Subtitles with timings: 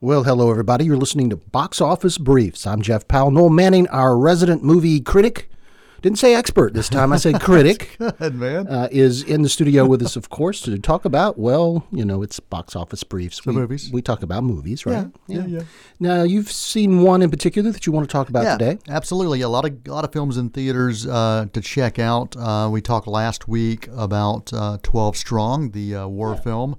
[0.00, 0.84] Well, hello, everybody.
[0.84, 2.68] You're listening to Box Office Briefs.
[2.68, 3.32] I'm Jeff Powell.
[3.32, 5.50] Noel Manning, our resident movie critic,
[6.02, 8.68] didn't say expert this time, I said critic, Good man.
[8.68, 12.22] uh, is in the studio with us, of course, to talk about, well, you know,
[12.22, 13.40] it's Box Office Briefs.
[13.40, 13.90] The we, movies.
[13.92, 15.08] We talk about movies, right?
[15.26, 15.62] yeah, yeah.
[15.98, 18.78] Now, you've seen one in particular that you want to talk about yeah, today.
[18.88, 19.40] absolutely.
[19.40, 22.36] A lot of a lot of films in theaters uh, to check out.
[22.36, 26.78] Uh, we talked last week about uh, Twelve Strong, the uh, war film.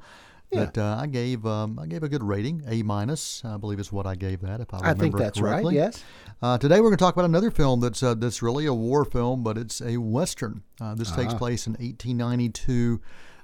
[0.52, 3.43] That uh, I gave, um, I gave a good rating, A minus.
[3.45, 4.59] I believe is what I gave that.
[4.62, 5.75] If I I remember think that's right, correctly.
[5.75, 6.03] yes.
[6.41, 9.05] Uh, today we're going to talk about another film that's uh, that's really a war
[9.05, 10.63] film, but it's a western.
[10.81, 11.16] Uh, this Ah.
[11.17, 12.99] takes place in 1892,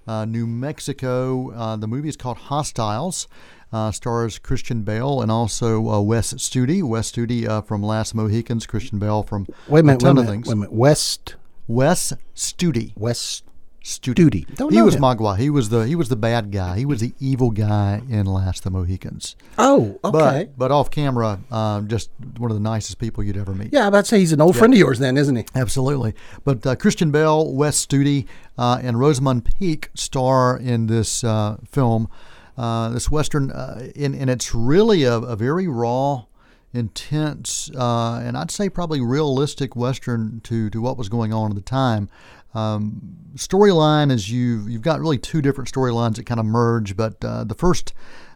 [0.08, 1.52] uh, New Mexico.
[1.52, 3.28] Uh, the movie is called Hostiles.
[3.74, 6.82] Uh, stars Christian Bale and also uh, Wes Studi.
[6.82, 8.66] Wes Studi uh, from Last Mohicans.
[8.66, 10.48] Christian Bale from Wait a minute, a ton wait a of minute, things.
[10.48, 10.74] wait a minute.
[10.74, 11.36] West,
[11.68, 12.94] Wes Studi.
[12.96, 13.44] West
[13.86, 14.48] Studi.
[14.72, 15.04] He was him.
[15.04, 15.38] Magua.
[15.38, 16.76] He was the he was the bad guy.
[16.76, 19.36] He was the evil guy in Last of the Mohicans.
[19.60, 20.46] Oh, okay.
[20.46, 23.72] But but off camera, um, just one of the nicest people you'd ever meet.
[23.72, 25.46] yeah, to say he's an old friend of yours then, isn't he?
[25.54, 26.16] Absolutely.
[26.44, 28.26] But uh, Christian Bale, Wes Studi,
[28.58, 32.10] uh, and Rosamund Pike star in this uh, film,
[32.58, 36.26] uh, this Western, uh, and, and it's really a, a very raw,
[36.74, 41.56] intense, uh, and I'd say probably realistic Western to, to what was going on at
[41.56, 42.10] the time.
[42.56, 47.24] Um, storyline is you you've got really two different storylines that kind of merge, but
[47.24, 47.94] uh, the first,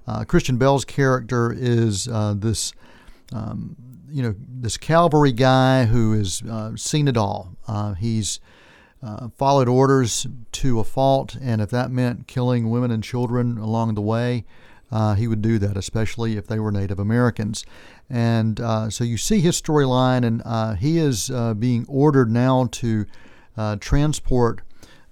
[0.08, 2.74] uh, Christian Bale's character is uh, this
[3.34, 3.76] um,
[4.12, 7.56] you know, this cavalry guy who has uh, seen it all.
[7.68, 8.40] Uh, he's
[9.04, 13.94] uh, followed orders to a fault, and if that meant killing women and children along
[13.94, 14.46] the way,
[14.92, 17.64] uh, he would do that, especially if they were Native Americans.
[18.10, 23.06] And uh, so you see his storyline, and uh, he is being ordered now to
[23.60, 24.62] uh, transport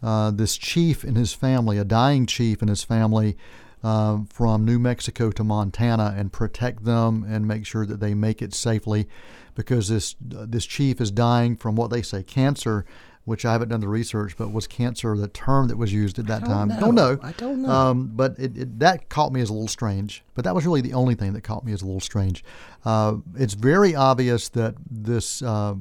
[0.02, 3.36] uh, this chief and his family, a dying chief and his family,
[3.84, 8.42] uh, from New Mexico to Montana and protect them and make sure that they make
[8.42, 9.08] it safely,
[9.54, 12.86] because this this chief is dying from what they say cancer,
[13.26, 16.28] which I haven't done the research, but was cancer the term that was used at
[16.28, 16.70] that time?
[16.70, 16.80] know.
[16.80, 17.20] Don't know.
[17.22, 17.70] I don't know.
[17.70, 20.24] Um, but it, it, that caught me as a little strange.
[20.36, 22.44] But that was really the only thing that caught me as a little strange.
[22.86, 25.76] Uh, it's very obvious that this uh,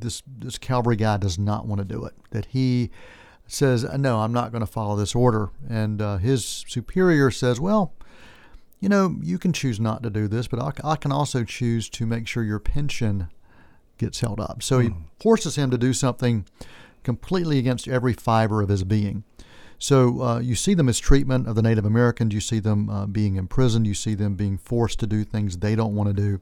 [0.00, 2.14] this this cavalry guy does not want to do it.
[2.30, 2.90] That he
[3.46, 7.92] says, "No, I'm not going to follow this order," and uh, his superior says, "Well."
[8.78, 11.88] You know, you can choose not to do this, but I, I can also choose
[11.88, 13.30] to make sure your pension
[13.96, 14.62] gets held up.
[14.62, 16.44] So he forces him to do something
[17.02, 19.24] completely against every fiber of his being.
[19.78, 22.34] So uh, you see the mistreatment of the Native Americans.
[22.34, 23.86] You see them uh, being imprisoned.
[23.86, 26.40] You see them being forced to do things they don't want to do.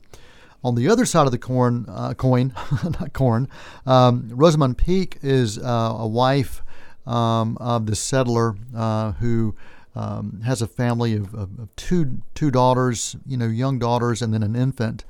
[0.65, 2.55] On the other side of the corn, uh, coin,
[2.85, 3.49] not corn,
[3.87, 6.63] um, Rosamund Pike is uh, a wife
[7.07, 9.55] um, of the settler uh, who
[9.95, 14.33] um, has a family of, of, of two two daughters, you know, young daughters, and
[14.33, 15.05] then an infant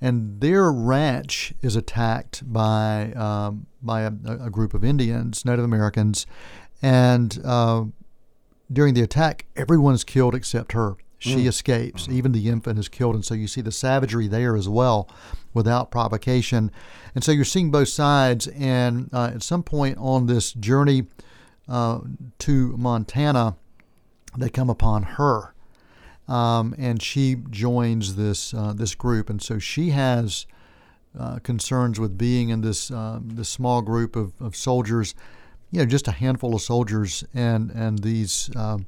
[0.00, 6.26] and their ranch is attacked by um, by a, a group of Indians, Native Americans,
[6.82, 7.84] and uh,
[8.70, 10.96] during the attack, everyone is killed except her.
[11.18, 12.06] She escapes.
[12.10, 15.08] Even the infant is killed, and so you see the savagery there as well,
[15.54, 16.70] without provocation.
[17.14, 18.46] And so you're seeing both sides.
[18.48, 21.06] And uh, at some point on this journey
[21.66, 22.00] uh,
[22.40, 23.56] to Montana,
[24.36, 25.54] they come upon her
[26.28, 30.46] um, and she joins this uh, this group, and so she has
[31.18, 35.14] uh, concerns with being in this um, this small group of, of soldiers,
[35.70, 38.86] you know, just a handful of soldiers, and and these um,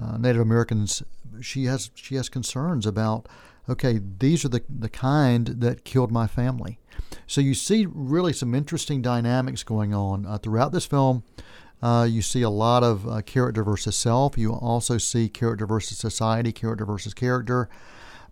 [0.00, 1.02] uh, Native Americans.
[1.40, 3.28] She has she has concerns about.
[3.68, 6.78] Okay, these are the the kind that killed my family.
[7.26, 11.22] So you see really some interesting dynamics going on uh, throughout this film.
[11.82, 14.36] Uh, you see a lot of uh, character versus self.
[14.36, 17.68] You also see character versus society, character versus character.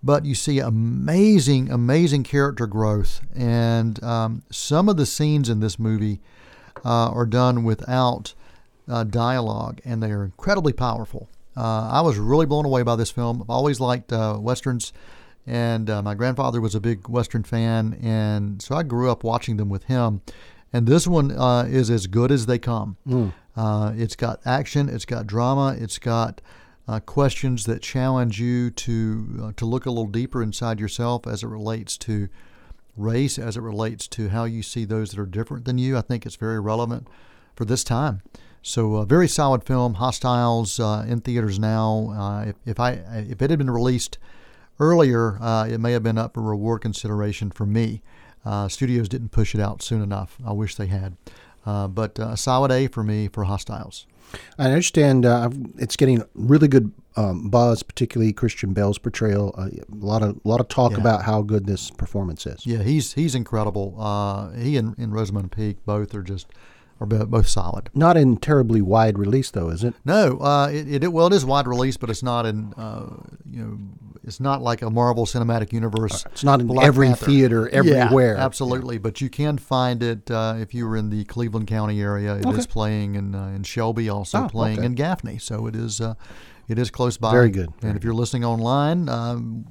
[0.02, 3.20] But you see amazing, amazing character growth.
[3.34, 6.20] And um, some of the scenes in this movie
[6.84, 8.34] uh, are done without
[9.10, 11.28] dialogue, and they are incredibly powerful.
[11.58, 13.42] Uh, I was really blown away by this film.
[13.42, 14.92] I've always liked uh, westerns,
[15.44, 19.56] and uh, my grandfather was a big western fan, and so I grew up watching
[19.56, 20.20] them with him.
[20.72, 22.96] And this one uh, is as good as they come.
[23.56, 26.40] Uh, it's got action, it's got drama, it's got
[26.86, 31.42] uh, questions that challenge you to uh, to look a little deeper inside yourself as
[31.42, 32.28] it relates to
[32.96, 35.98] race, as it relates to how you see those that are different than you.
[35.98, 37.08] I think it's very relevant
[37.56, 38.22] for this time.
[38.68, 39.94] So, a very solid film.
[39.94, 42.10] Hostiles uh, in theaters now.
[42.14, 42.90] Uh, if, if I
[43.30, 44.18] if it had been released
[44.78, 48.02] earlier, uh, it may have been up for reward consideration for me.
[48.44, 50.36] Uh, studios didn't push it out soon enough.
[50.46, 51.16] I wish they had.
[51.64, 54.06] Uh, but uh, a solid A for me for Hostiles.
[54.58, 55.48] I understand uh,
[55.78, 59.54] it's getting really good um, buzz, particularly Christian Bale's portrayal.
[59.56, 60.98] Uh, a lot of a lot of talk Yeah.
[60.98, 62.66] about how good this performance is.
[62.66, 63.96] Yeah, he's he's incredible.
[63.98, 66.48] Uh, he and, and Rosamund Pike both are just
[67.00, 67.90] are both solid.
[67.94, 69.94] Not in terribly wide release though, is it?
[70.04, 73.06] No, uh, it, it well it is wide release, but it's not in uh,
[73.48, 73.78] you know
[74.24, 76.26] it's not like a Marvel Cinematic Universe.
[76.26, 77.26] It's not in Black every Panther.
[77.26, 78.36] theater Yeah, everywhere.
[78.36, 82.34] absolutely, but you can find it uh, if you were in the Cleveland County area.
[82.36, 82.66] It is Okay.
[82.66, 84.86] playing in uh, in Shelby, also Oh, playing okay.
[84.86, 85.38] in Gaffney.
[85.38, 86.14] So it is uh,
[86.68, 87.30] it is close by.
[87.30, 89.64] Very good, And if you're listening online, um,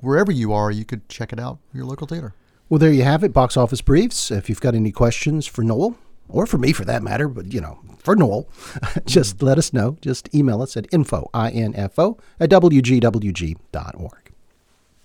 [0.00, 2.34] wherever you are, you could check it out your local theater.
[2.68, 3.32] Well, there you have it.
[3.32, 4.30] Box office briefs.
[4.30, 5.96] If you've got any questions for Noel
[6.28, 8.48] or for me for that matter, but you know, for Noel,
[9.06, 9.46] just mm-hmm.
[9.46, 9.96] let us know.
[10.00, 14.21] Just email us at info, I-N-F-O, at wgwg.org.